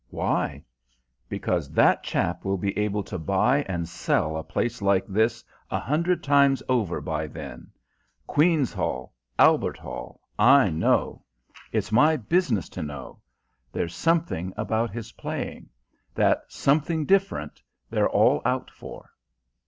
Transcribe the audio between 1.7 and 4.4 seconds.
that chap will be able to buy and sell